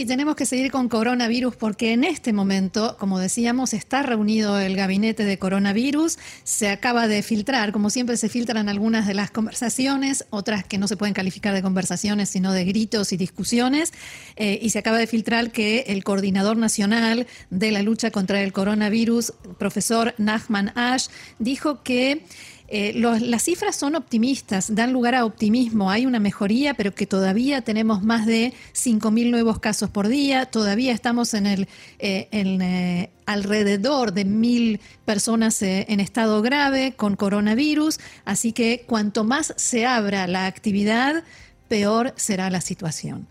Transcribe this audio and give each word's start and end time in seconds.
Y 0.00 0.06
tenemos 0.06 0.34
que 0.34 0.46
seguir 0.46 0.72
con 0.72 0.88
coronavirus 0.88 1.56
porque 1.56 1.92
en 1.92 2.04
este 2.04 2.32
momento, 2.32 2.96
como 2.98 3.18
decíamos, 3.18 3.74
está 3.74 4.02
reunido 4.02 4.58
el 4.58 4.74
gabinete 4.74 5.26
de 5.26 5.38
coronavirus. 5.38 6.16
Se 6.42 6.70
acaba 6.70 7.06
de 7.06 7.22
filtrar, 7.22 7.70
como 7.70 7.90
siempre 7.90 8.16
se 8.16 8.30
filtran 8.30 8.70
algunas 8.70 9.06
de 9.06 9.12
las 9.12 9.30
conversaciones, 9.30 10.24
otras 10.30 10.64
que 10.64 10.78
no 10.78 10.88
se 10.88 10.96
pueden 10.96 11.12
calificar 11.12 11.52
de 11.52 11.60
conversaciones, 11.60 12.30
sino 12.30 12.54
de 12.54 12.64
gritos 12.64 13.12
y 13.12 13.18
discusiones. 13.18 13.92
Eh, 14.36 14.58
y 14.62 14.70
se 14.70 14.78
acaba 14.78 14.96
de 14.96 15.06
filtrar 15.06 15.52
que 15.52 15.80
el 15.88 16.02
coordinador 16.02 16.56
nacional 16.56 17.26
de 17.50 17.70
la 17.70 17.82
lucha 17.82 18.10
contra 18.10 18.42
el 18.42 18.54
coronavirus, 18.54 19.34
profesor 19.58 20.14
Nachman 20.16 20.72
Ash, 20.76 21.08
dijo 21.38 21.82
que 21.82 22.24
eh, 22.72 22.92
las 22.94 23.42
cifras 23.42 23.74
son 23.74 23.96
optimistas, 23.96 24.72
dan 24.74 24.92
lugar 24.92 25.16
a 25.16 25.24
optimismo. 25.24 25.90
Hay 25.90 26.06
una 26.06 26.20
mejoría, 26.20 26.74
pero 26.74 26.94
que 26.94 27.04
todavía 27.04 27.62
tenemos 27.62 28.04
más 28.04 28.26
de 28.26 28.52
5.000 28.74 29.30
nuevos 29.30 29.58
casos 29.58 29.90
por 29.90 30.06
día. 30.06 30.46
Todavía 30.46 30.92
estamos 30.92 31.34
en 31.34 31.46
el 31.46 31.68
eh, 31.98 32.28
eh, 32.30 33.10
alrededor 33.26 34.12
de 34.12 34.24
1.000 34.24 34.78
personas 35.04 35.60
en 35.62 35.98
estado 35.98 36.42
grave 36.42 36.92
con 36.96 37.16
coronavirus. 37.16 37.98
Así 38.24 38.52
que 38.52 38.84
cuanto 38.86 39.24
más 39.24 39.52
se 39.56 39.84
abra 39.84 40.28
la 40.28 40.46
actividad, 40.46 41.24
peor 41.66 42.14
será 42.16 42.50
la 42.50 42.60
situación. 42.60 43.26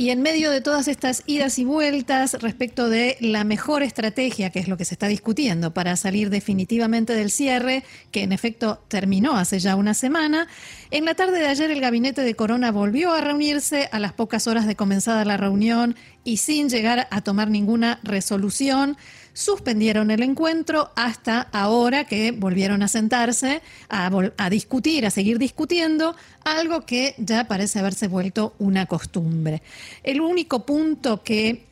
Y 0.00 0.10
en 0.10 0.22
medio 0.22 0.52
de 0.52 0.60
todas 0.60 0.86
estas 0.86 1.24
idas 1.26 1.58
y 1.58 1.64
vueltas 1.64 2.34
respecto 2.34 2.88
de 2.88 3.16
la 3.20 3.42
mejor 3.42 3.82
estrategia, 3.82 4.50
que 4.50 4.60
es 4.60 4.68
lo 4.68 4.76
que 4.76 4.84
se 4.84 4.94
está 4.94 5.08
discutiendo 5.08 5.74
para 5.74 5.96
salir 5.96 6.30
definitivamente 6.30 7.16
del 7.16 7.32
cierre, 7.32 7.82
que 8.12 8.22
en 8.22 8.30
efecto 8.30 8.80
terminó 8.86 9.36
hace 9.36 9.58
ya 9.58 9.74
una 9.74 9.94
semana, 9.94 10.46
en 10.92 11.04
la 11.04 11.14
tarde 11.14 11.40
de 11.40 11.48
ayer 11.48 11.72
el 11.72 11.80
gabinete 11.80 12.22
de 12.22 12.36
Corona 12.36 12.70
volvió 12.70 13.12
a 13.12 13.20
reunirse 13.20 13.88
a 13.90 13.98
las 13.98 14.12
pocas 14.12 14.46
horas 14.46 14.68
de 14.68 14.76
comenzada 14.76 15.24
la 15.24 15.36
reunión 15.36 15.96
y 16.22 16.36
sin 16.36 16.68
llegar 16.68 17.08
a 17.10 17.20
tomar 17.22 17.50
ninguna 17.50 17.98
resolución 18.04 18.96
suspendieron 19.38 20.10
el 20.10 20.24
encuentro 20.24 20.90
hasta 20.96 21.42
ahora 21.52 22.06
que 22.06 22.32
volvieron 22.32 22.82
a 22.82 22.88
sentarse 22.88 23.62
a, 23.88 24.50
discutir, 24.50 25.06
a 25.06 25.10
seguir 25.10 25.38
discutiendo, 25.38 26.16
algo 26.44 26.84
que 26.84 27.14
ya 27.18 27.44
parece 27.46 27.78
haberse 27.78 28.08
vuelto 28.08 28.54
una 28.58 28.86
costumbre. 28.86 29.62
El 30.02 30.20
único 30.20 30.66
punto 30.66 31.22
que 31.22 31.68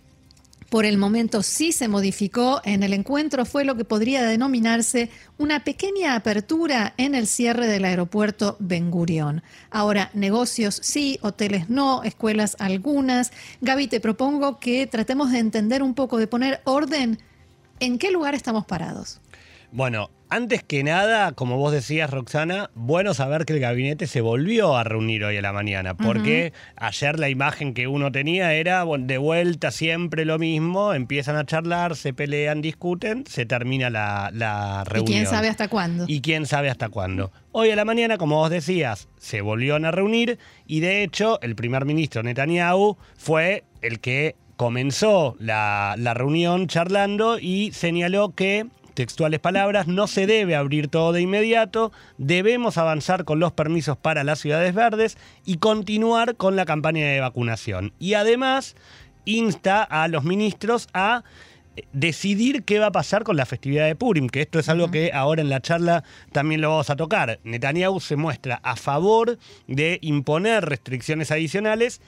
por 0.71 0.85
el 0.85 0.97
momento 0.97 1.43
sí 1.43 1.73
se 1.73 1.89
modificó 1.89 2.61
en 2.65 2.85
el 2.85 2.93
encuentro 2.93 3.45
fue 3.45 3.65
lo 3.65 3.77
que 3.77 3.85
podría 3.85 4.25
denominarse 4.25 5.11
una 5.37 5.65
pequeña 5.65 6.15
apertura 6.15 6.95
en 6.99 7.17
el 7.17 7.27
cierre 7.27 7.67
del 7.67 7.85
aeropuerto 7.85 8.57
Ben 8.61 8.93
Gurión. 8.93 9.43
Ahora, 9.71 10.11
negocios 10.15 10.79
sí, 10.85 11.19
hoteles 11.21 11.69
no, 11.69 12.05
escuelas 12.05 12.57
algunas. 12.61 13.33
Gaby, 13.61 13.89
te 13.89 13.99
propongo 13.99 14.61
que 14.61 14.87
tratemos 14.87 15.33
de 15.33 15.41
entender 15.41 15.83
un 15.83 15.95
poco, 15.95 16.19
de 16.19 16.29
poner 16.29 16.61
orden 16.63 17.19
¿En 17.81 17.99
qué 17.99 18.11
lugar 18.11 18.35
estamos 18.35 18.65
parados? 18.65 19.21
Bueno, 19.73 20.11
antes 20.29 20.63
que 20.63 20.83
nada, 20.83 21.33
como 21.33 21.59
vos 21.59 21.73
decías, 21.73 22.11
Roxana, 22.11 22.71
bueno 22.75 23.15
saber 23.15 23.45
que 23.45 23.53
el 23.53 23.61
gabinete 23.61 24.07
se 24.07 24.21
volvió 24.21 24.77
a 24.77 24.85
reunir 24.85 25.25
hoy 25.25 25.37
a 25.37 25.43
la 25.43 25.53
mañana, 25.53 25.97
porque 25.97 26.53
ayer 26.77 27.19
la 27.19 27.29
imagen 27.29 27.75
que 27.75 27.87
uno 27.87 28.11
tenía 28.11 28.55
era 28.55 28.85
de 28.85 29.19
vuelta 29.19 29.71
siempre 29.71 30.25
lo 30.25 30.39
mismo, 30.39 30.95
empiezan 30.95 31.37
a 31.37 31.45
charlar, 31.45 31.95
se 31.97 32.15
pelean, 32.15 32.63
discuten, 32.63 33.25
se 33.27 33.45
termina 33.45 33.91
la, 33.91 34.85
reunión. 34.87 35.13
¿Y 35.13 35.13
quién 35.13 35.27
sabe 35.27 35.49
hasta 35.49 35.69
cuándo? 35.69 36.05
Y 36.09 36.21
quién 36.23 36.47
sabe 36.47 36.71
hasta 36.71 36.89
cuándo. 36.89 37.31
Hoy 37.53 37.71
a 37.71 37.77
la 37.77 37.85
mañana, 37.85 38.19
como 38.19 38.37
vos 38.37 38.51
decías, 38.51 39.09
se 39.19 39.43
volvieron 39.43 39.85
a 39.85 39.91
reunir 39.91 40.39
y 40.67 40.81
de 40.81 41.03
hecho 41.03 41.41
el 41.43 41.55
primer 41.55 41.85
ministro 41.85 42.23
Netanyahu 42.23 42.97
fue 43.17 43.65
el 43.83 44.01
que 44.01 44.37
comenzó 44.57 45.37
la, 45.39 45.95
reunión 46.15 46.67
charlando 46.67 47.39
y 47.39 47.73
señaló 47.73 48.31
que 48.35 48.67
textuales 48.95 49.41
palabras, 49.41 49.87
no 49.87 50.07
se 50.07 50.27
debe 50.27 50.57
abrir 50.57 50.89
todo 50.89 51.13
de 51.13 51.21
inmediato, 51.21 51.93
debemos 52.17 52.79
avanzar 52.79 53.27
con 53.27 53.39
los 53.39 53.53
permisos 53.53 53.99
para 53.99 54.25
las 54.25 54.41
ciudades 54.41 54.75
verdes 54.75 55.19
y 55.45 55.59
continuar 55.59 56.37
con 56.37 56.57
la 56.57 56.65
campaña 56.65 57.07
de 57.07 57.21
vacunación. 57.21 57.93
Y 57.99 58.15
además 58.15 58.75
insta 59.27 59.83
a 59.83 60.09
los 60.09 60.25
ministros 60.25 60.89
a 60.95 61.25
eh, 61.77 61.83
decidir 61.93 62.63
qué 62.63 62.79
va 62.79 62.87
a 62.87 62.93
pasar 62.93 63.23
con 63.23 63.37
la 63.37 63.45
festividad 63.45 63.87
de 63.87 63.97
Purim, 63.97 64.29
que 64.29 64.41
esto 64.41 64.59
es 64.59 64.71
algo 64.71 64.91
que 64.91 65.11
ahora 65.13 65.43
en 65.43 65.51
la 65.51 65.61
charla 65.61 66.03
también 66.33 66.63
lo 66.63 66.71
vamos 66.71 66.89
a 66.89 66.97
tocar. 66.97 67.39
Netanyahu 67.45 68.01
se 68.01 68.17
muestra 68.17 68.61
a 68.63 68.77
favor 68.77 69.39
de 69.67 69.99
imponer 70.01 70.65
restricciones 70.65 71.31
adicionales, 71.31 72.01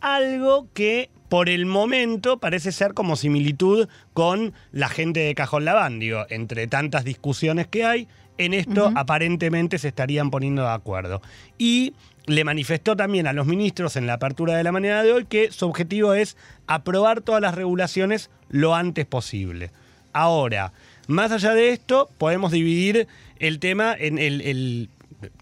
algo 0.00 0.68
que 0.74 1.10
por 1.28 1.48
el 1.48 1.66
momento 1.66 2.38
parece 2.38 2.72
ser 2.72 2.94
como 2.94 3.16
similitud 3.16 3.88
con 4.12 4.54
la 4.72 4.88
gente 4.88 5.20
de 5.20 5.34
Cajón 5.34 5.64
Lavandio. 5.64 6.26
Entre 6.30 6.66
tantas 6.66 7.04
discusiones 7.04 7.66
que 7.66 7.84
hay, 7.84 8.08
en 8.38 8.54
esto 8.54 8.92
aparentemente 8.94 9.78
se 9.78 9.88
estarían 9.88 10.30
poniendo 10.30 10.62
de 10.62 10.70
acuerdo. 10.70 11.22
Y 11.58 11.94
le 12.26 12.44
manifestó 12.44 12.96
también 12.96 13.26
a 13.26 13.32
los 13.32 13.46
ministros 13.46 13.96
en 13.96 14.06
la 14.06 14.14
apertura 14.14 14.56
de 14.56 14.64
la 14.64 14.72
mañana 14.72 15.02
de 15.02 15.12
hoy 15.12 15.24
que 15.26 15.52
su 15.52 15.66
objetivo 15.66 16.14
es 16.14 16.36
aprobar 16.66 17.20
todas 17.20 17.40
las 17.40 17.54
regulaciones 17.54 18.30
lo 18.48 18.74
antes 18.74 19.06
posible. 19.06 19.70
Ahora, 20.12 20.72
más 21.06 21.30
allá 21.30 21.54
de 21.54 21.70
esto, 21.70 22.10
podemos 22.18 22.52
dividir 22.52 23.06
el 23.38 23.58
tema 23.58 23.94
en 23.98 24.18
el, 24.18 24.88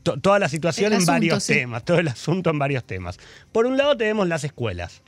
toda 0.03 0.39
la 0.39 0.49
situación 0.49 0.93
en 0.93 1.07
varios 1.07 1.47
temas, 1.47 1.85
todo 1.85 1.99
el 1.99 2.09
asunto 2.09 2.51
en 2.51 2.59
varios 2.59 2.85
temas. 2.85 3.19
Por 3.53 3.67
un 3.67 3.77
lado 3.77 3.97
tenemos 3.97 4.29
las 4.29 4.45
escuelas. 4.45 5.03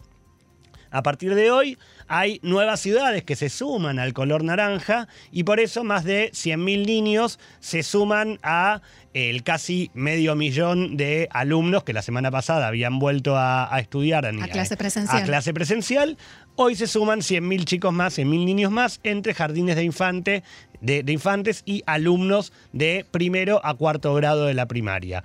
A 0.91 1.03
partir 1.03 1.35
de 1.35 1.51
hoy 1.51 1.79
hay 2.09 2.41
nuevas 2.43 2.81
ciudades 2.81 3.25
que 3.25 3.37
se 3.37 3.49
suman 3.49 3.99
al 3.99 4.13
color 4.13 4.45
naranja 4.45 5.09
y 5.33 5.45
por 5.45 5.61
eso 5.61 5.85
más 5.85 6.05
de 6.05 6.31
100.000 6.33 6.87
niños 6.87 7.39
se 7.61 7.83
suman 7.83 8.39
a 8.43 8.81
el 9.15 9.43
casi 9.43 9.91
medio 9.95 10.35
millón 10.35 10.97
de 10.97 11.29
alumnos 11.33 11.85
que 11.85 11.93
la 11.93 12.03
semana 12.03 12.31
pasada 12.31 12.69
habían 12.69 12.99
vuelto 12.99 13.37
a, 13.37 13.71
estudiar 13.79 14.27
a, 14.27 14.31
clase 14.49 14.77
presencial. 14.77 15.23
a 15.23 15.27
clase 15.27 15.55
presencial. 15.55 16.19
Hoy 16.55 16.77
se 16.77 16.87
suman 16.87 17.21
100.000 17.21 17.65
chicos 17.65 17.93
más, 17.93 18.19
100.000 18.19 18.45
niños 18.45 18.71
más 18.71 19.01
entre 19.03 19.35
jardines 19.35 19.77
de, 19.77 19.85
infante, 19.85 20.43
de 20.81 21.13
infantes 21.13 21.63
y 21.65 21.83
alumnos 21.87 22.53
de 22.73 23.07
primero 23.11 23.61
a 23.65 23.75
cuarto 23.75 24.15
grado 24.15 24.47
de 24.47 24.55
la 24.55 24.67
primaria. 24.67 25.25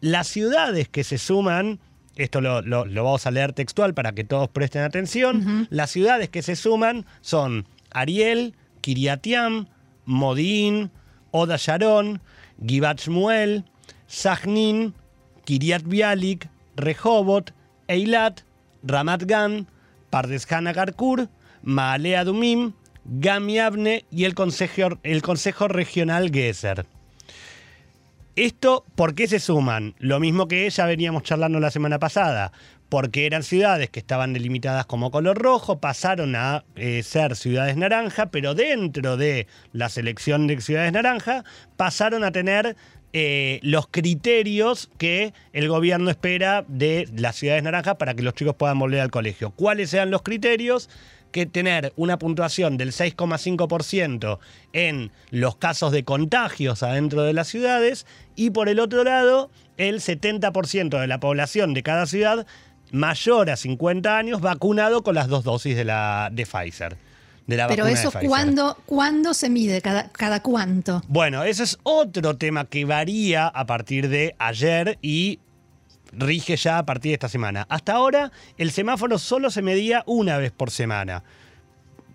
Las 0.00 0.28
ciudades 0.28 0.88
que 0.88 1.04
se 1.04 1.18
suman 1.18 1.78
esto 2.16 2.40
lo, 2.40 2.62
vamos 2.62 3.26
a 3.26 3.30
leer 3.30 3.52
textual 3.52 3.94
para 3.94 4.12
que 4.12 4.24
todos 4.24 4.48
presten 4.48 4.82
atención. 4.82 5.66
Las 5.70 5.90
ciudades 5.90 6.28
que 6.28 6.42
se 6.42 6.56
suman 6.56 7.06
son 7.20 7.66
Ariel, 7.90 8.54
Kiriatiam, 8.80 9.68
Modín, 10.04 10.90
Oda 11.30 11.56
Sharon, 11.58 12.20
Givat 12.64 13.00
Shmuel, 13.00 13.64
Sajnin, 14.06 14.94
Kiriat 15.44 15.82
Bialik, 15.84 16.48
Rehobot, 16.76 17.52
Eilat, 17.88 18.44
Ramat 18.82 19.24
Gan, 19.24 19.66
Pardes 20.10 20.46
Karkur, 20.46 21.28
Maalea 21.62 22.24
Dumim, 22.24 22.72
Gamiabne 23.04 24.04
y 24.10 24.24
el 24.24 24.34
Consejo, 24.34 24.98
el 25.02 25.22
Consejo 25.22 25.68
Regional 25.68 26.30
Geser. 26.30 26.86
Esto, 28.36 28.84
¿por 28.94 29.14
qué 29.14 29.28
se 29.28 29.40
suman? 29.40 29.94
Lo 29.98 30.20
mismo 30.20 30.46
que 30.46 30.68
ya 30.68 30.84
veníamos 30.84 31.22
charlando 31.22 31.58
la 31.58 31.70
semana 31.70 31.98
pasada. 31.98 32.52
Porque 32.90 33.24
eran 33.24 33.42
ciudades 33.42 33.88
que 33.88 33.98
estaban 33.98 34.34
delimitadas 34.34 34.84
como 34.84 35.10
color 35.10 35.38
rojo, 35.38 35.80
pasaron 35.80 36.36
a 36.36 36.62
eh, 36.76 37.02
ser 37.02 37.34
ciudades 37.34 37.78
naranja, 37.78 38.26
pero 38.26 38.54
dentro 38.54 39.16
de 39.16 39.46
la 39.72 39.88
selección 39.88 40.46
de 40.46 40.60
ciudades 40.60 40.92
naranja 40.92 41.44
pasaron 41.78 42.24
a 42.24 42.30
tener 42.30 42.76
eh, 43.12 43.60
los 43.62 43.88
criterios 43.88 44.90
que 44.98 45.32
el 45.52 45.68
gobierno 45.68 46.10
espera 46.10 46.64
de 46.68 47.08
las 47.16 47.36
ciudades 47.36 47.62
naranjas 47.62 47.96
para 47.96 48.14
que 48.14 48.22
los 48.22 48.34
chicos 48.34 48.56
puedan 48.56 48.78
volver 48.78 49.00
al 49.00 49.10
colegio. 49.10 49.50
¿Cuáles 49.50 49.90
sean 49.90 50.10
los 50.10 50.22
criterios? 50.22 50.88
que 51.32 51.44
tener 51.44 51.92
una 51.96 52.18
puntuación 52.18 52.78
del 52.78 52.92
6,5% 52.92 54.38
en 54.72 55.10
los 55.30 55.56
casos 55.56 55.92
de 55.92 56.02
contagios 56.02 56.82
adentro 56.82 57.24
de 57.24 57.34
las 57.34 57.48
ciudades 57.48 58.06
y 58.36 58.50
por 58.50 58.70
el 58.70 58.80
otro 58.80 59.04
lado 59.04 59.50
el 59.76 60.00
70% 60.00 60.98
de 60.98 61.06
la 61.06 61.20
población 61.20 61.74
de 61.74 61.82
cada 61.82 62.06
ciudad 62.06 62.46
mayor 62.90 63.50
a 63.50 63.56
50 63.56 64.16
años 64.16 64.40
vacunado 64.40 65.02
con 65.02 65.14
las 65.14 65.28
dos 65.28 65.44
dosis 65.44 65.76
de, 65.76 65.84
la, 65.84 66.30
de 66.32 66.46
Pfizer. 66.46 66.96
De 67.46 67.56
la 67.56 67.68
Pero 67.68 67.86
eso, 67.86 68.10
¿cuándo, 68.24 68.76
¿cuándo, 68.86 69.32
se 69.32 69.48
mide? 69.48 69.80
Cada, 69.80 70.10
¿Cada 70.10 70.42
cuánto? 70.42 71.02
Bueno, 71.06 71.44
ese 71.44 71.62
es 71.62 71.78
otro 71.84 72.36
tema 72.36 72.64
que 72.64 72.84
varía 72.84 73.46
a 73.46 73.66
partir 73.66 74.08
de 74.08 74.34
ayer 74.38 74.98
y 75.00 75.38
rige 76.12 76.56
ya 76.56 76.78
a 76.78 76.86
partir 76.86 77.10
de 77.10 77.14
esta 77.14 77.28
semana. 77.28 77.66
Hasta 77.68 77.92
ahora 77.92 78.32
el 78.58 78.72
semáforo 78.72 79.18
solo 79.18 79.50
se 79.50 79.62
medía 79.62 80.02
una 80.06 80.38
vez 80.38 80.50
por 80.50 80.70
semana. 80.70 81.22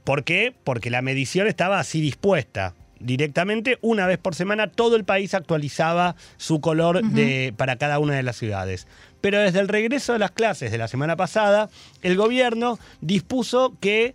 ¿Por 0.03 0.23
qué? 0.23 0.53
Porque 0.63 0.89
la 0.89 1.01
medición 1.01 1.47
estaba 1.47 1.79
así 1.79 2.01
dispuesta. 2.01 2.73
Directamente, 2.99 3.79
una 3.81 4.05
vez 4.05 4.19
por 4.19 4.35
semana, 4.35 4.67
todo 4.67 4.95
el 4.95 5.05
país 5.05 5.33
actualizaba 5.33 6.15
su 6.37 6.61
color 6.61 7.03
de, 7.03 7.53
para 7.57 7.77
cada 7.77 7.97
una 7.97 8.15
de 8.15 8.23
las 8.23 8.35
ciudades. 8.35 8.87
Pero 9.21 9.39
desde 9.39 9.59
el 9.59 9.67
regreso 9.67 10.13
de 10.13 10.19
las 10.19 10.31
clases 10.31 10.71
de 10.71 10.77
la 10.77 10.87
semana 10.87 11.15
pasada, 11.15 11.69
el 12.03 12.15
gobierno 12.15 12.77
dispuso 13.01 13.73
que 13.79 14.13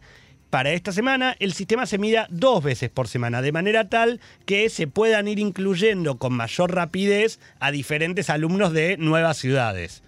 para 0.50 0.72
esta 0.72 0.92
semana 0.92 1.36
el 1.38 1.52
sistema 1.52 1.86
se 1.86 1.98
mida 1.98 2.26
dos 2.30 2.62
veces 2.62 2.90
por 2.90 3.08
semana, 3.08 3.42
de 3.42 3.52
manera 3.52 3.88
tal 3.88 4.20
que 4.44 4.68
se 4.70 4.86
puedan 4.86 5.28
ir 5.28 5.38
incluyendo 5.38 6.18
con 6.18 6.32
mayor 6.32 6.74
rapidez 6.74 7.40
a 7.58 7.70
diferentes 7.70 8.30
alumnos 8.30 8.72
de 8.72 8.96
nuevas 8.96 9.38
ciudades. 9.38 10.02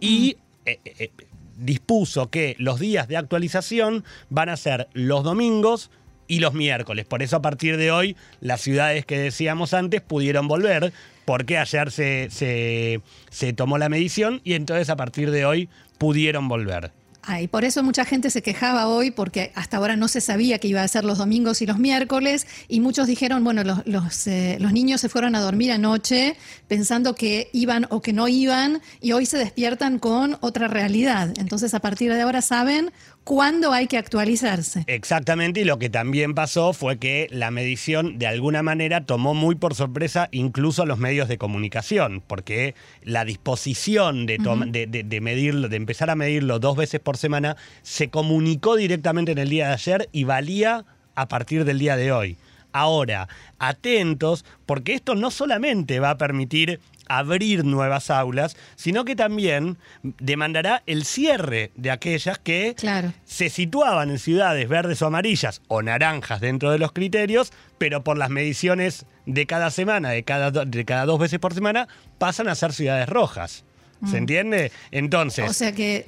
Y 0.00 0.36
eh, 0.66 0.78
eh, 0.84 0.94
eh, 0.98 1.10
dispuso 1.56 2.30
que 2.30 2.54
los 2.58 2.78
días 2.78 3.08
de 3.08 3.16
actualización 3.16 4.04
van 4.30 4.48
a 4.48 4.56
ser 4.56 4.88
los 4.92 5.24
domingos 5.24 5.90
y 6.28 6.40
los 6.40 6.54
miércoles. 6.54 7.06
Por 7.06 7.22
eso 7.22 7.36
a 7.36 7.42
partir 7.42 7.78
de 7.78 7.90
hoy 7.90 8.16
las 8.40 8.60
ciudades 8.60 9.06
que 9.06 9.18
decíamos 9.18 9.72
antes 9.74 10.02
pudieron 10.02 10.46
volver, 10.46 10.92
porque 11.24 11.58
ayer 11.58 11.90
se, 11.90 12.28
se, 12.30 13.00
se 13.30 13.52
tomó 13.54 13.78
la 13.78 13.88
medición 13.88 14.40
y 14.44 14.52
entonces 14.52 14.90
a 14.90 14.96
partir 14.96 15.30
de 15.30 15.46
hoy 15.46 15.68
pudieron 15.96 16.46
volver. 16.46 16.92
Ah, 17.30 17.42
y 17.42 17.46
por 17.46 17.66
eso 17.66 17.82
mucha 17.82 18.06
gente 18.06 18.30
se 18.30 18.40
quejaba 18.40 18.88
hoy, 18.88 19.10
porque 19.10 19.52
hasta 19.54 19.76
ahora 19.76 19.96
no 19.96 20.08
se 20.08 20.22
sabía 20.22 20.58
que 20.58 20.66
iba 20.66 20.82
a 20.82 20.88
ser 20.88 21.04
los 21.04 21.18
domingos 21.18 21.60
y 21.60 21.66
los 21.66 21.78
miércoles, 21.78 22.46
y 22.68 22.80
muchos 22.80 23.06
dijeron, 23.06 23.44
bueno, 23.44 23.64
los, 23.64 23.86
los, 23.86 24.26
eh, 24.28 24.56
los, 24.60 24.72
niños 24.72 25.02
se 25.02 25.10
fueron 25.10 25.34
a 25.34 25.40
dormir 25.42 25.70
anoche 25.70 26.36
pensando 26.68 27.14
que 27.14 27.50
iban 27.52 27.86
o 27.90 28.00
que 28.00 28.14
no 28.14 28.28
iban, 28.28 28.80
y 29.02 29.12
hoy 29.12 29.26
se 29.26 29.36
despiertan 29.36 29.98
con 29.98 30.38
otra 30.40 30.68
realidad. 30.68 31.34
Entonces, 31.36 31.74
a 31.74 31.80
partir 31.80 32.14
de 32.14 32.22
ahora 32.22 32.40
saben 32.40 32.92
cuándo 33.28 33.74
hay 33.74 33.88
que 33.88 33.98
actualizarse. 33.98 34.84
Exactamente, 34.86 35.60
y 35.60 35.64
lo 35.64 35.78
que 35.78 35.90
también 35.90 36.34
pasó 36.34 36.72
fue 36.72 36.96
que 36.96 37.26
la 37.30 37.50
medición 37.50 38.18
de 38.18 38.26
alguna 38.26 38.62
manera 38.62 39.04
tomó 39.04 39.34
muy 39.34 39.54
por 39.54 39.74
sorpresa 39.74 40.30
incluso 40.32 40.84
a 40.84 40.86
los 40.86 40.98
medios 40.98 41.28
de 41.28 41.36
comunicación, 41.36 42.22
porque 42.26 42.74
la 43.02 43.26
disposición 43.26 44.24
de, 44.24 44.38
de, 44.38 45.02
de, 45.04 45.20
medirlo, 45.20 45.68
de 45.68 45.76
empezar 45.76 46.08
a 46.08 46.14
medirlo 46.14 46.58
dos 46.58 46.74
veces 46.74 47.00
por 47.00 47.18
semana, 47.18 47.58
se 47.82 48.08
comunicó 48.08 48.76
directamente 48.76 49.32
en 49.32 49.38
el 49.38 49.50
día 49.50 49.66
de 49.66 49.74
ayer 49.74 50.08
y 50.10 50.24
valía 50.24 50.86
a 51.14 51.28
partir 51.28 51.66
del 51.66 51.78
día 51.78 51.98
de 51.98 52.12
hoy. 52.12 52.38
Ahora, 52.78 53.28
atentos, 53.58 54.44
porque 54.64 54.94
esto 54.94 55.16
no 55.16 55.32
solamente 55.32 55.98
va 55.98 56.10
a 56.10 56.16
permitir 56.16 56.78
abrir 57.08 57.64
nuevas 57.64 58.08
aulas, 58.08 58.56
sino 58.76 59.04
que 59.04 59.16
también 59.16 59.78
demandará 60.02 60.84
el 60.86 61.04
cierre 61.04 61.72
de 61.74 61.90
aquellas 61.90 62.38
que 62.38 62.76
se 63.24 63.50
situaban 63.50 64.10
en 64.10 64.20
ciudades 64.20 64.68
verdes 64.68 65.02
o 65.02 65.06
amarillas 65.06 65.60
o 65.66 65.82
naranjas 65.82 66.40
dentro 66.40 66.70
de 66.70 66.78
los 66.78 66.92
criterios, 66.92 67.52
pero 67.78 68.04
por 68.04 68.16
las 68.16 68.30
mediciones 68.30 69.06
de 69.26 69.46
cada 69.46 69.72
semana, 69.72 70.10
de 70.10 70.22
cada, 70.22 70.52
de 70.64 70.84
cada 70.84 71.04
dos 71.04 71.18
veces 71.18 71.40
por 71.40 71.54
semana, 71.54 71.88
pasan 72.18 72.46
a 72.46 72.54
ser 72.54 72.72
ciudades 72.72 73.08
rojas. 73.08 73.64
¿Se 74.04 74.12
mm. 74.12 74.18
entiende? 74.18 74.72
Entonces... 74.92 75.50
O 75.50 75.52
sea 75.52 75.72
que 75.72 76.06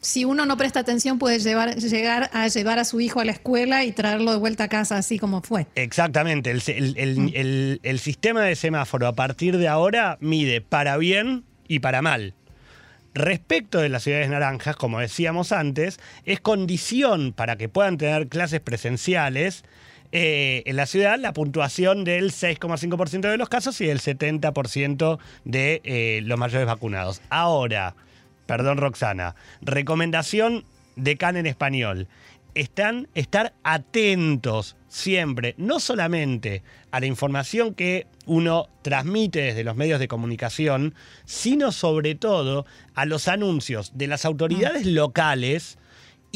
si 0.00 0.24
uno 0.24 0.46
no 0.46 0.56
presta 0.56 0.80
atención, 0.80 1.18
puede 1.18 1.38
llevar, 1.38 1.76
llegar 1.76 2.30
a 2.32 2.48
llevar 2.48 2.78
a 2.78 2.84
su 2.84 3.00
hijo 3.00 3.20
a 3.20 3.24
la 3.24 3.32
escuela 3.32 3.84
y 3.84 3.92
traerlo 3.92 4.32
de 4.32 4.38
vuelta 4.38 4.64
a 4.64 4.68
casa, 4.68 4.96
así 4.96 5.18
como 5.18 5.42
fue. 5.42 5.66
Exactamente. 5.74 6.50
El, 6.50 7.80
el, 7.82 7.98
sistema 7.98 8.42
de 8.42 8.56
semáforo 8.56 9.06
a 9.06 9.14
partir 9.14 9.58
de 9.58 9.68
ahora 9.68 10.18
mide 10.20 10.60
para 10.60 10.96
bien 10.96 11.44
y 11.66 11.80
para 11.80 12.02
mal. 12.02 12.34
Respecto 13.14 13.80
de 13.80 13.88
las 13.88 14.02
ciudades 14.02 14.28
naranjas, 14.28 14.76
como 14.76 15.00
decíamos 15.00 15.50
antes, 15.50 15.98
es 16.24 16.40
condición 16.40 17.32
para 17.32 17.56
que 17.56 17.68
puedan 17.68 17.96
tener 17.96 18.28
clases 18.28 18.60
presenciales 18.60 19.64
eh, 20.12 20.62
en 20.66 20.76
la 20.76 20.86
ciudad 20.86 21.18
la 21.18 21.32
puntuación 21.32 22.04
del 22.04 22.30
6,5% 22.30 23.30
de 23.30 23.36
los 23.36 23.48
casos 23.48 23.80
y 23.80 23.86
del 23.86 24.00
70% 24.00 25.18
de 25.44 25.80
eh, 25.84 26.20
los 26.24 26.38
mayores 26.38 26.66
vacunados. 26.66 27.22
Ahora, 27.28 27.94
perdón 28.46 28.78
Roxana, 28.78 29.34
recomendación 29.60 30.64
de 30.96 31.16
CAN 31.16 31.36
en 31.36 31.46
español. 31.46 32.08
Están, 32.54 33.08
estar 33.14 33.52
atentos 33.64 34.76
siempre, 34.88 35.54
no 35.58 35.78
solamente 35.78 36.62
a 36.90 37.00
la 37.00 37.06
información 37.06 37.74
que 37.74 38.06
uno 38.24 38.68
transmite 38.80 39.42
desde 39.42 39.62
los 39.62 39.76
medios 39.76 40.00
de 40.00 40.08
comunicación, 40.08 40.94
sino 41.26 41.70
sobre 41.70 42.14
todo 42.14 42.64
a 42.94 43.04
los 43.04 43.28
anuncios 43.28 43.92
de 43.94 44.06
las 44.06 44.24
autoridades 44.24 44.86
locales 44.86 45.78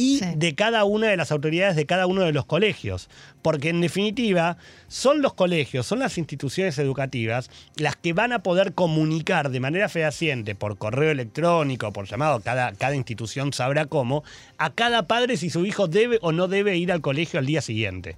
y 0.01 0.21
de 0.35 0.55
cada 0.55 0.85
una 0.85 1.09
de 1.09 1.17
las 1.19 1.31
autoridades 1.31 1.77
de 1.77 1.85
cada 1.85 2.07
uno 2.07 2.23
de 2.23 2.33
los 2.33 2.47
colegios. 2.47 3.11
Porque 3.43 3.69
en 3.69 3.83
definitiva 3.83 4.57
son 4.89 5.21
los 5.21 5.35
colegios, 5.35 5.87
son 5.87 5.99
las 5.99 6.17
instituciones 6.17 6.79
educativas 6.79 7.51
las 7.77 7.97
que 7.97 8.15
van 8.15 8.33
a 8.33 8.43
poder 8.43 8.73
comunicar 8.73 9.51
de 9.51 9.61
manera 9.61 9.91
fehaciente 9.91 10.55
por 10.55 10.79
correo 10.79 11.11
electrónico, 11.11 11.93
por 11.93 12.07
llamado, 12.07 12.41
cada, 12.41 12.73
cada 12.73 12.97
institución 12.97 13.53
sabrá 13.53 13.85
cómo, 13.85 14.25
a 14.57 14.71
cada 14.71 15.07
padre 15.07 15.37
si 15.37 15.51
su 15.51 15.67
hijo 15.67 15.87
debe 15.87 16.19
o 16.23 16.33
no 16.33 16.49
debe 16.49 16.79
ir 16.79 16.93
al 16.93 17.03
colegio 17.03 17.39
al 17.39 17.45
día 17.45 17.61
siguiente. 17.61 18.17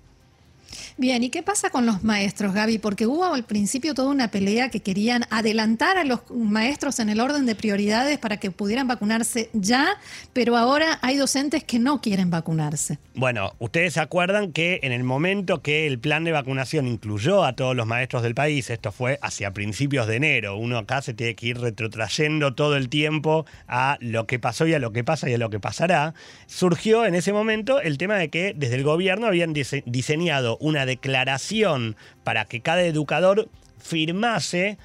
Bien, 0.96 1.22
¿y 1.22 1.30
qué 1.30 1.42
pasa 1.42 1.70
con 1.70 1.86
los 1.86 2.04
maestros, 2.04 2.54
Gaby? 2.54 2.78
Porque 2.78 3.06
hubo 3.06 3.24
al 3.24 3.44
principio 3.44 3.94
toda 3.94 4.10
una 4.10 4.30
pelea 4.30 4.70
que 4.70 4.80
querían 4.80 5.24
adelantar 5.30 5.98
a 5.98 6.04
los 6.04 6.20
maestros 6.30 6.98
en 6.98 7.08
el 7.08 7.20
orden 7.20 7.46
de 7.46 7.54
prioridades 7.54 8.18
para 8.18 8.38
que 8.38 8.50
pudieran 8.50 8.88
vacunarse 8.88 9.50
ya, 9.52 9.96
pero 10.32 10.56
ahora 10.56 10.98
hay 11.02 11.16
docentes 11.16 11.64
que 11.64 11.78
no 11.78 12.00
quieren 12.00 12.30
vacunarse. 12.30 12.98
Bueno, 13.14 13.52
ustedes 13.58 13.94
se 13.94 14.00
acuerdan 14.00 14.52
que 14.52 14.80
en 14.82 14.92
el 14.92 15.04
momento 15.04 15.62
que 15.62 15.86
el 15.86 15.98
plan 15.98 16.24
de 16.24 16.32
vacunación 16.32 16.86
incluyó 16.86 17.44
a 17.44 17.54
todos 17.54 17.76
los 17.76 17.86
maestros 17.86 18.22
del 18.22 18.34
país, 18.34 18.70
esto 18.70 18.92
fue 18.92 19.18
hacia 19.22 19.52
principios 19.52 20.06
de 20.06 20.16
enero, 20.16 20.56
uno 20.56 20.78
acá 20.78 21.02
se 21.02 21.14
tiene 21.14 21.34
que 21.34 21.48
ir 21.48 21.58
retrotrayendo 21.58 22.54
todo 22.54 22.76
el 22.76 22.88
tiempo 22.88 23.46
a 23.68 23.98
lo 24.00 24.26
que 24.26 24.38
pasó 24.38 24.66
y 24.66 24.74
a 24.74 24.78
lo 24.78 24.92
que 24.92 25.04
pasa 25.04 25.28
y 25.28 25.34
a 25.34 25.38
lo 25.38 25.50
que 25.50 25.60
pasará, 25.60 26.14
surgió 26.46 27.04
en 27.06 27.14
ese 27.14 27.32
momento 27.32 27.80
el 27.80 27.98
tema 27.98 28.16
de 28.16 28.30
que 28.30 28.54
desde 28.56 28.76
el 28.76 28.84
gobierno 28.84 29.26
habían 29.26 29.52
diseñado 29.52 30.56
una 30.62 30.86
declaración 30.86 31.96
para 32.24 32.44
que 32.46 32.60
cada 32.60 32.82
educador 32.82 33.48
firmase 33.78 34.78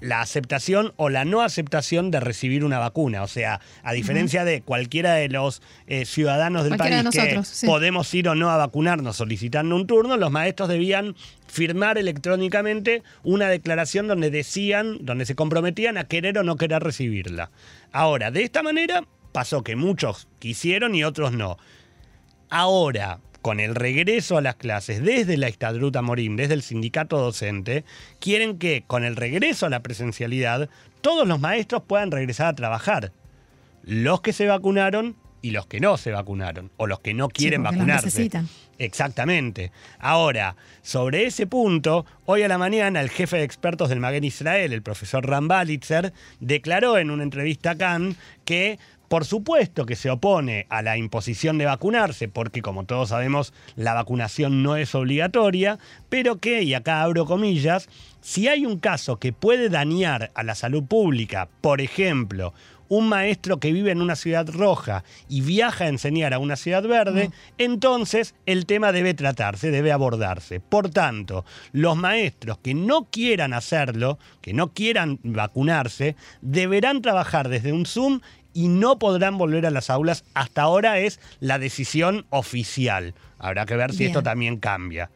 la 0.00 0.20
aceptación 0.20 0.92
o 0.96 1.08
la 1.08 1.24
no 1.24 1.40
aceptación 1.40 2.10
de 2.10 2.20
recibir 2.20 2.64
una 2.64 2.78
vacuna. 2.78 3.22
O 3.22 3.26
sea, 3.26 3.60
a 3.82 3.92
diferencia 3.92 4.44
de 4.44 4.62
cualquiera 4.62 5.14
de 5.14 5.28
los 5.28 5.62
eh, 5.86 6.04
ciudadanos 6.04 6.64
del 6.64 6.76
país 6.76 7.04
que 7.10 7.40
podemos 7.66 8.12
ir 8.14 8.28
o 8.28 8.34
no 8.34 8.50
a 8.50 8.56
vacunarnos 8.56 9.16
solicitando 9.16 9.74
un 9.74 9.86
turno, 9.86 10.16
los 10.16 10.30
maestros 10.30 10.68
debían 10.68 11.16
firmar 11.46 11.98
electrónicamente 11.98 13.02
una 13.24 13.48
declaración 13.48 14.06
donde 14.06 14.30
decían, 14.30 14.98
donde 15.00 15.26
se 15.26 15.34
comprometían 15.34 15.98
a 15.98 16.04
querer 16.04 16.38
o 16.38 16.44
no 16.44 16.56
querer 16.56 16.82
recibirla. 16.82 17.50
Ahora, 17.90 18.30
de 18.30 18.42
esta 18.42 18.62
manera 18.62 19.04
pasó 19.32 19.62
que 19.62 19.76
muchos 19.76 20.28
quisieron 20.38 20.94
y 20.94 21.04
otros 21.04 21.32
no. 21.32 21.58
Ahora, 22.50 23.18
con 23.42 23.60
el 23.60 23.74
regreso 23.74 24.36
a 24.36 24.40
las 24.40 24.56
clases 24.56 25.02
desde 25.02 25.36
la 25.36 25.48
Estadruta 25.48 26.02
Morim, 26.02 26.36
desde 26.36 26.54
el 26.54 26.62
sindicato 26.62 27.18
docente, 27.18 27.84
quieren 28.20 28.58
que 28.58 28.84
con 28.86 29.04
el 29.04 29.16
regreso 29.16 29.66
a 29.66 29.70
la 29.70 29.80
presencialidad 29.80 30.68
todos 31.00 31.26
los 31.26 31.40
maestros 31.40 31.82
puedan 31.86 32.10
regresar 32.10 32.48
a 32.48 32.54
trabajar. 32.54 33.12
Los 33.82 34.20
que 34.20 34.32
se 34.32 34.46
vacunaron 34.46 35.16
y 35.40 35.52
los 35.52 35.66
que 35.66 35.80
no 35.80 35.96
se 35.96 36.10
vacunaron, 36.10 36.70
o 36.76 36.86
los 36.86 37.00
que 37.00 37.14
no 37.14 37.28
quieren 37.28 37.62
vacunarse. 37.62 38.06
necesitan. 38.06 38.48
Exactamente. 38.78 39.72
Ahora, 39.98 40.56
sobre 40.82 41.26
ese 41.26 41.46
punto, 41.46 42.06
hoy 42.26 42.42
a 42.42 42.48
la 42.48 42.58
mañana 42.58 43.00
el 43.00 43.10
jefe 43.10 43.36
de 43.36 43.44
expertos 43.44 43.88
del 43.88 44.00
Maguen 44.00 44.24
Israel, 44.24 44.72
el 44.72 44.82
profesor 44.82 45.26
Ram 45.26 45.48
Balitzer, 45.48 46.12
declaró 46.40 46.98
en 46.98 47.10
una 47.10 47.22
entrevista 47.22 47.72
a 47.72 47.76
Cannes 47.76 48.16
que 48.44 48.78
por 49.08 49.24
supuesto 49.24 49.86
que 49.86 49.96
se 49.96 50.10
opone 50.10 50.66
a 50.68 50.82
la 50.82 50.96
imposición 50.96 51.58
de 51.58 51.64
vacunarse, 51.64 52.28
porque 52.28 52.62
como 52.62 52.84
todos 52.84 53.08
sabemos, 53.08 53.52
la 53.76 53.94
vacunación 53.94 54.62
no 54.62 54.76
es 54.76 54.94
obligatoria, 54.94 55.78
pero 56.08 56.36
que, 56.36 56.62
y 56.62 56.74
acá 56.74 57.02
abro 57.02 57.26
comillas, 57.26 57.88
si 58.20 58.48
hay 58.48 58.66
un 58.66 58.78
caso 58.78 59.18
que 59.18 59.32
puede 59.32 59.68
dañar 59.70 60.30
a 60.34 60.42
la 60.42 60.54
salud 60.54 60.84
pública, 60.84 61.48
por 61.60 61.80
ejemplo, 61.80 62.52
un 62.88 63.08
maestro 63.08 63.58
que 63.58 63.72
vive 63.72 63.90
en 63.90 64.00
una 64.00 64.16
ciudad 64.16 64.48
roja 64.48 65.04
y 65.28 65.42
viaja 65.42 65.84
a 65.84 65.88
enseñar 65.88 66.34
a 66.34 66.38
una 66.38 66.56
ciudad 66.56 66.82
verde, 66.82 67.28
mm. 67.28 67.32
entonces 67.58 68.34
el 68.46 68.66
tema 68.66 68.92
debe 68.92 69.14
tratarse, 69.14 69.70
debe 69.70 69.92
abordarse. 69.92 70.60
Por 70.60 70.90
tanto, 70.90 71.44
los 71.72 71.96
maestros 71.96 72.58
que 72.58 72.74
no 72.74 73.04
quieran 73.04 73.52
hacerlo, 73.52 74.18
que 74.40 74.52
no 74.52 74.72
quieran 74.72 75.18
vacunarse, 75.22 76.16
deberán 76.40 77.02
trabajar 77.02 77.48
desde 77.48 77.72
un 77.72 77.86
Zoom 77.86 78.20
y 78.52 78.68
no 78.68 78.98
podrán 78.98 79.38
volver 79.38 79.66
a 79.66 79.70
las 79.70 79.90
aulas. 79.90 80.24
Hasta 80.34 80.62
ahora 80.62 80.98
es 80.98 81.20
la 81.40 81.58
decisión 81.58 82.26
oficial. 82.30 83.14
Habrá 83.38 83.66
que 83.66 83.76
ver 83.76 83.92
si 83.92 84.06
esto 84.06 84.22
también 84.22 84.58
cambia. 84.58 85.10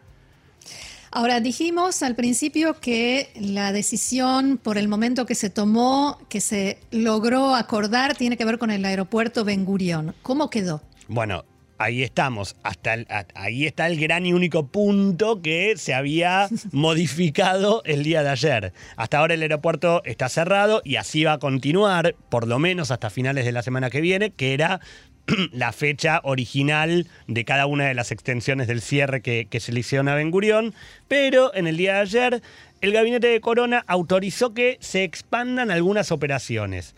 Ahora, 1.14 1.40
dijimos 1.40 2.02
al 2.02 2.14
principio 2.14 2.80
que 2.80 3.30
la 3.38 3.72
decisión 3.72 4.56
por 4.56 4.78
el 4.78 4.88
momento 4.88 5.26
que 5.26 5.34
se 5.34 5.50
tomó, 5.50 6.18
que 6.30 6.40
se 6.40 6.78
logró 6.90 7.54
acordar, 7.54 8.16
tiene 8.16 8.38
que 8.38 8.46
ver 8.46 8.58
con 8.58 8.70
el 8.70 8.82
aeropuerto 8.84 9.44
Ben 9.44 9.66
Gurión. 9.66 10.14
¿Cómo 10.22 10.48
quedó? 10.48 10.80
Bueno, 11.08 11.44
ahí 11.82 12.02
estamos. 12.02 12.56
Hasta 12.62 12.96
ahí 13.34 13.66
está 13.66 13.86
el 13.86 13.98
gran 13.98 14.26
y 14.26 14.32
único 14.32 14.66
punto 14.66 15.42
que 15.42 15.76
se 15.76 15.94
había 15.94 16.48
modificado 16.72 17.82
el 17.84 18.04
día 18.04 18.22
de 18.22 18.30
ayer. 18.30 18.72
Hasta 18.96 19.18
ahora 19.18 19.34
el 19.34 19.42
aeropuerto 19.42 20.02
está 20.04 20.28
cerrado 20.28 20.82
y 20.84 20.96
así 20.96 21.24
va 21.24 21.34
a 21.34 21.38
continuar, 21.38 22.14
por 22.28 22.46
lo 22.46 22.58
menos 22.58 22.90
hasta 22.90 23.10
finales 23.10 23.44
de 23.44 23.52
la 23.52 23.62
semana 23.62 23.90
que 23.90 24.00
viene, 24.00 24.30
que 24.30 24.54
era 24.54 24.80
la 25.52 25.72
fecha 25.72 26.20
original 26.24 27.06
de 27.26 27.44
cada 27.44 27.66
una 27.66 27.86
de 27.86 27.94
las 27.94 28.10
extensiones 28.10 28.66
del 28.66 28.80
cierre 28.80 29.20
que, 29.22 29.48
se 29.60 29.72
le 29.72 29.80
hicieron 29.80 30.08
a 30.08 30.14
Ben 30.14 30.30
Gurión, 30.30 30.74
pero 31.08 31.54
en 31.54 31.66
el 31.66 31.76
día 31.76 31.94
de 31.94 32.00
ayer 32.00 32.42
el 32.80 32.92
gabinete 32.92 33.28
de 33.28 33.40
Corona 33.40 33.84
autorizó 33.86 34.54
que 34.54 34.78
se 34.80 35.04
expandan 35.04 35.70
algunas 35.70 36.10
operaciones. 36.10 36.94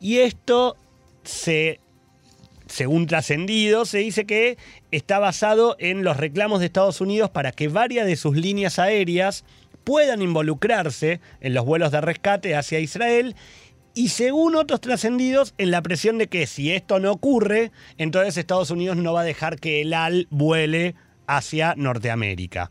Y 0.00 0.18
esto 0.18 0.76
se 1.24 1.80
según 2.72 3.06
trascendido, 3.06 3.84
se 3.84 3.98
dice 3.98 4.24
que 4.24 4.56
está 4.90 5.18
basado 5.18 5.76
en 5.78 6.04
los 6.04 6.16
reclamos 6.16 6.60
de 6.60 6.66
Estados 6.66 7.02
Unidos 7.02 7.28
para 7.28 7.52
que 7.52 7.68
varias 7.68 8.06
de 8.06 8.16
sus 8.16 8.34
líneas 8.34 8.78
aéreas 8.78 9.44
puedan 9.84 10.22
involucrarse 10.22 11.20
en 11.42 11.52
los 11.52 11.66
vuelos 11.66 11.92
de 11.92 12.00
rescate 12.00 12.56
hacia 12.56 12.80
Israel 12.80 13.36
y 13.94 14.08
según 14.08 14.56
otros 14.56 14.80
trascendidos, 14.80 15.52
en 15.58 15.70
la 15.70 15.82
presión 15.82 16.16
de 16.16 16.28
que 16.28 16.46
si 16.46 16.72
esto 16.72 16.98
no 16.98 17.12
ocurre, 17.12 17.72
entonces 17.98 18.38
Estados 18.38 18.70
Unidos 18.70 18.96
no 18.96 19.12
va 19.12 19.20
a 19.20 19.24
dejar 19.24 19.60
que 19.60 19.82
el 19.82 19.92
AL 19.92 20.26
vuele 20.30 20.94
hacia 21.26 21.74
Norteamérica. 21.76 22.70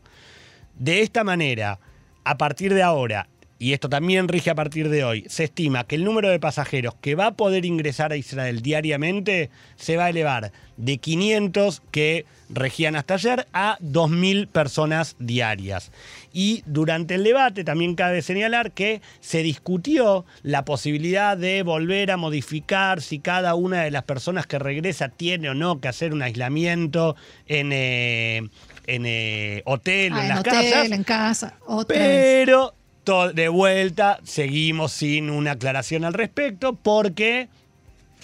De 0.76 1.00
esta 1.00 1.22
manera, 1.22 1.78
a 2.24 2.38
partir 2.38 2.74
de 2.74 2.82
ahora, 2.82 3.28
y 3.62 3.74
esto 3.74 3.88
también 3.88 4.26
rige 4.26 4.50
a 4.50 4.56
partir 4.56 4.88
de 4.88 5.04
hoy, 5.04 5.24
se 5.28 5.44
estima 5.44 5.84
que 5.84 5.94
el 5.94 6.02
número 6.02 6.28
de 6.28 6.40
pasajeros 6.40 6.96
que 7.00 7.14
va 7.14 7.26
a 7.26 7.34
poder 7.34 7.64
ingresar 7.64 8.10
a 8.10 8.16
Israel 8.16 8.60
diariamente 8.60 9.50
se 9.76 9.96
va 9.96 10.06
a 10.06 10.10
elevar 10.10 10.50
de 10.76 10.98
500 10.98 11.80
que 11.92 12.26
regían 12.48 12.96
hasta 12.96 13.14
ayer 13.14 13.46
a 13.52 13.78
2.000 13.78 14.48
personas 14.48 15.14
diarias. 15.20 15.92
Y 16.32 16.64
durante 16.66 17.14
el 17.14 17.22
debate 17.22 17.62
también 17.62 17.94
cabe 17.94 18.20
señalar 18.22 18.72
que 18.72 19.00
se 19.20 19.44
discutió 19.44 20.24
la 20.42 20.64
posibilidad 20.64 21.36
de 21.36 21.62
volver 21.62 22.10
a 22.10 22.16
modificar 22.16 23.00
si 23.00 23.20
cada 23.20 23.54
una 23.54 23.84
de 23.84 23.92
las 23.92 24.02
personas 24.02 24.48
que 24.48 24.58
regresa 24.58 25.08
tiene 25.08 25.50
o 25.50 25.54
no 25.54 25.80
que 25.80 25.86
hacer 25.86 26.12
un 26.12 26.22
aislamiento 26.22 27.14
en... 27.46 27.70
Eh, 27.72 28.42
en 28.88 29.06
eh, 29.06 29.62
hotel, 29.64 30.12
ah, 30.12 30.22
en, 30.22 30.28
las 30.28 30.40
hotel, 30.40 30.52
casas. 30.52 30.90
en 30.90 31.04
casa, 31.04 31.54
pero 31.86 32.74
de 33.04 33.48
vuelta 33.48 34.20
seguimos 34.22 34.92
sin 34.92 35.30
una 35.30 35.52
aclaración 35.52 36.04
al 36.04 36.14
respecto 36.14 36.74
porque 36.74 37.48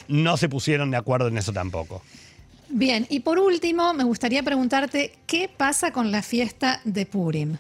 no 0.06 0.37
se 0.37 0.49
pusieron 0.49 0.90
de 0.90 0.97
acuerdo 0.97 1.28
en 1.28 1.38
eso 1.38 1.52
tampoco. 1.52 2.02
Bien, 2.68 3.06
y 3.08 3.20
por 3.20 3.38
último, 3.38 3.94
me 3.94 4.04
gustaría 4.04 4.42
preguntarte, 4.42 5.14
¿qué 5.26 5.49
pasa 5.54 5.90
con 5.92 6.12
la 6.12 6.23
fiesta 6.23 6.80
de 6.85 7.06
Purim? 7.06 7.56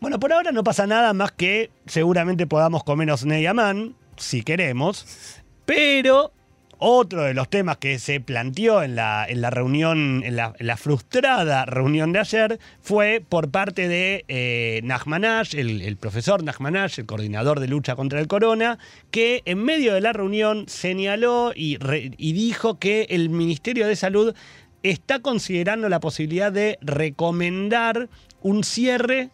Bueno, 0.00 0.18
por 0.18 0.32
ahora 0.32 0.50
no 0.50 0.64
pasa 0.64 0.86
nada 0.86 1.12
más 1.12 1.32
que 1.32 1.70
seguramente 1.86 2.46
podamos 2.46 2.82
comernos 2.82 3.24
Neyaman, 3.24 3.94
si 4.16 4.42
queremos, 4.42 5.06
pero 5.64 6.32
otro 6.82 7.22
de 7.22 7.34
los 7.34 7.48
temas 7.48 7.76
que 7.76 7.98
se 7.98 8.20
planteó 8.20 8.82
en 8.82 8.96
la, 8.96 9.24
en 9.28 9.40
la 9.40 9.50
reunión, 9.50 10.22
en 10.24 10.36
la, 10.36 10.76
frustrada 10.76 11.64
reunión 11.64 12.12
de 12.12 12.18
ayer, 12.18 12.58
fue 12.80 13.22
por 13.26 13.50
parte 13.50 13.86
de 13.86 14.24
eh, 14.26 14.82
el, 14.82 15.96
profesor 15.96 16.42
Nachmanash, 16.42 16.98
el 16.98 17.06
coordinador 17.06 17.60
de 17.60 17.68
lucha 17.68 17.94
contra 17.94 18.18
el 18.18 18.26
corona, 18.26 18.78
que 19.12 19.42
en 19.44 19.62
medio 19.62 19.94
de 19.94 20.00
la 20.00 20.12
reunión 20.12 20.64
señaló 20.66 21.52
y 21.54 22.32
dijo 22.32 22.78
que 22.78 23.06
el 23.10 23.30
Ministerio 23.30 23.86
de 23.86 23.94
Salud 23.94 24.34
está 24.82 25.20
considerando 25.20 25.88
la 25.88 26.00
posibilidad 26.00 26.50
de 26.50 26.78
recomendar 26.80 28.08
un 28.42 28.64
cierre 28.64 29.30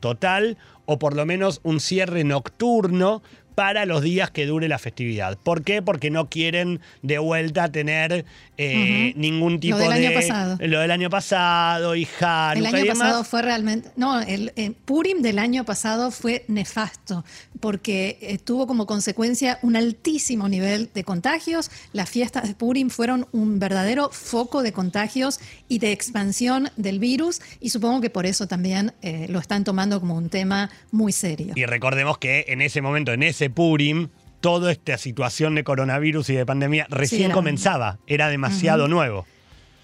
total 0.00 0.56
o 0.86 0.98
por 0.98 1.14
lo 1.14 1.26
menos 1.26 1.60
un 1.62 1.80
cierre 1.80 2.24
nocturno 2.24 3.22
para 3.56 3.86
los 3.86 4.02
días 4.02 4.30
que 4.30 4.44
dure 4.44 4.68
la 4.68 4.78
festividad. 4.78 5.38
¿Por 5.42 5.64
qué? 5.64 5.80
Porque 5.80 6.10
no 6.10 6.28
quieren 6.28 6.80
de 7.00 7.18
vuelta 7.18 7.72
tener 7.72 8.26
eh, 8.58 9.14
ningún 9.16 9.60
tipo 9.60 9.78
de... 9.78 9.86
Lo 9.86 9.90
del 9.90 10.04
año 10.04 10.14
pasado. 10.14 10.58
Lo 10.60 10.80
del 10.80 10.90
año 10.90 11.10
pasado 11.10 11.96
y 11.96 12.06
Hanukkah 12.20 12.52
El 12.52 12.66
año 12.66 12.86
pasado 12.86 13.24
fue 13.24 13.40
realmente... 13.40 13.90
No, 13.96 14.20
el, 14.20 14.52
Purim 14.84 15.22
del 15.22 15.38
año 15.38 15.64
pasado 15.64 16.10
fue 16.10 16.44
nefasto 16.48 17.24
porque 17.58 18.18
eh, 18.20 18.36
tuvo 18.36 18.66
como 18.66 18.86
consecuencia 18.86 19.58
un 19.62 19.74
altísimo 19.74 20.50
nivel 20.50 20.90
de 20.92 21.02
contagios. 21.02 21.70
Las 21.94 22.10
fiestas 22.10 22.46
de 22.46 22.54
Purim 22.54 22.90
fueron 22.90 23.26
un 23.32 23.58
verdadero 23.58 24.10
foco 24.10 24.62
de 24.62 24.72
contagios 24.72 25.40
y 25.66 25.78
de 25.78 25.92
expansión 25.92 26.68
del 26.76 26.98
virus 26.98 27.40
y 27.58 27.70
supongo 27.70 28.02
que 28.02 28.10
por 28.10 28.26
eso 28.26 28.46
también 28.46 28.92
eh, 29.00 29.26
lo 29.30 29.38
están 29.38 29.64
tomando 29.64 29.98
como 29.98 30.14
un 30.14 30.28
tema 30.28 30.68
muy 30.90 31.12
serio. 31.12 31.54
Y 31.56 31.64
recordemos 31.64 32.18
que 32.18 32.44
en 32.48 32.60
ese 32.60 32.82
momento, 32.82 33.14
en 33.14 33.22
ese 33.22 33.45
Purim, 33.50 34.08
toda 34.40 34.72
esta 34.72 34.98
situación 34.98 35.54
de 35.54 35.64
coronavirus 35.64 36.30
y 36.30 36.34
de 36.34 36.46
pandemia 36.46 36.86
recién 36.90 37.32
comenzaba, 37.32 37.98
era 38.06 38.28
demasiado 38.28 38.88
nuevo. 38.88 39.26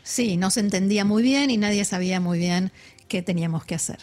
Sí, 0.02 0.36
no 0.36 0.50
se 0.50 0.60
entendía 0.60 1.04
muy 1.04 1.22
bien 1.22 1.50
y 1.50 1.56
nadie 1.56 1.84
sabía 1.84 2.20
muy 2.20 2.38
bien 2.38 2.72
qué 3.08 3.22
teníamos 3.22 3.64
que 3.64 3.74
hacer. 3.74 3.98